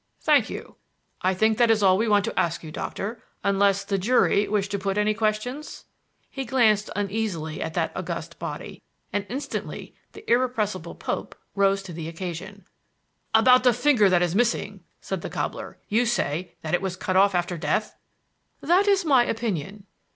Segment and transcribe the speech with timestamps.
[0.19, 0.77] "Thank you.
[1.21, 4.67] I think that is all we want to ask you, Doctor; unless the jury wish
[4.69, 5.85] to put any questions."
[6.31, 8.81] He glanced uneasily at that august body,
[9.13, 12.65] and instantly the irrepressible Pope rose to the occasion.
[13.35, 15.77] "About that finger that is missing," said the cobbler.
[15.87, 17.95] "You say that it was cut off after death?"
[18.59, 19.85] "That is my opinion."